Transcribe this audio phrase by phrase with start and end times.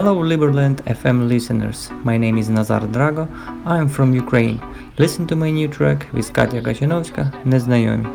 [0.00, 1.90] Hello, Liberland FM listeners.
[2.04, 3.28] My name is Nazar Drago.
[3.64, 4.60] I am from Ukraine.
[4.98, 8.06] Listen to my new track with Katya Качановська Незнайомі.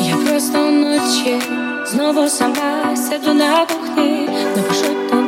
[0.00, 1.40] Я просто вночі
[1.86, 5.21] знову сама сяду на кухні, напишу тобі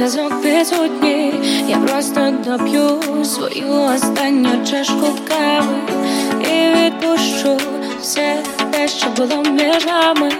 [0.00, 1.34] зв'язок відсутній
[1.68, 5.74] Я просто доп'ю свою останню чашку кави
[6.40, 7.56] і відпущу
[8.00, 8.36] все
[8.70, 10.30] те, що було між нами.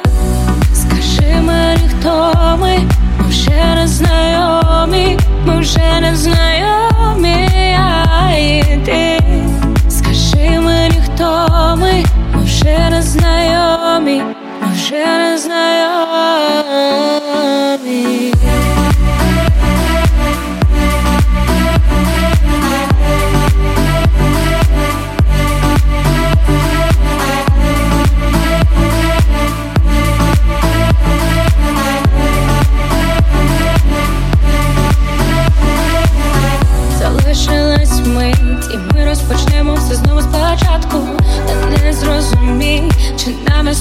[0.74, 2.78] Скажи мені, хто ми,
[3.18, 6.49] ми вже не знайомі, ми вже не знайомі,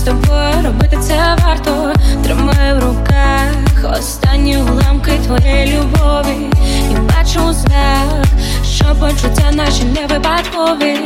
[0.10, 1.94] тобою робити це варто.
[2.24, 6.50] Тримаю в руках останні уламки твоєї любові.
[6.92, 8.26] І бачу знак,
[8.64, 10.98] що почуття наші не випадкові.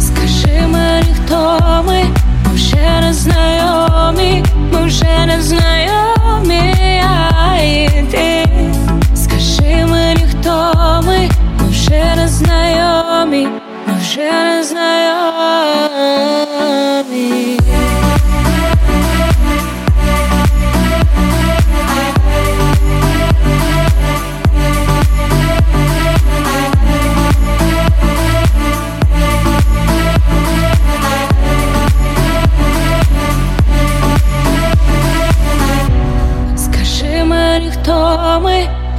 [0.00, 2.04] Скажи мені, хто ми,
[2.46, 6.74] ми вже не знайомі, ми вже не знайомі,
[7.40, 8.46] а і ти
[9.14, 10.72] Скажи мені, хто
[11.06, 11.28] ми,
[11.60, 13.48] ми вже не знайомі,
[13.86, 15.09] ми вже не знайомі.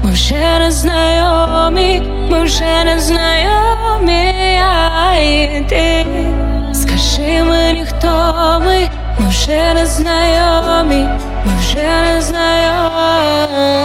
[0.04, 6.06] Ми, вже не знайомі, ми вже не знайомі, а і ти
[6.74, 8.08] Скажи мені, хто
[8.66, 8.90] ми,
[9.20, 11.08] ми вже не знайомі,
[11.46, 13.81] ми вже не знайомі.